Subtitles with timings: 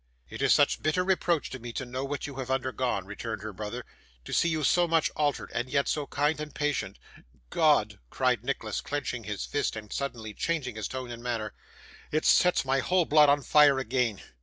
[0.29, 3.53] 'It is such bitter reproach to me to know what you have undergone,' returned her
[3.53, 3.85] brother;
[4.25, 6.97] 'to see you so much altered, and yet so kind and patient
[7.51, 11.53] God!' cried Nicholas, clenching his fist and suddenly changing his tone and manner,
[12.11, 14.21] 'it sets my whole blood on fire again.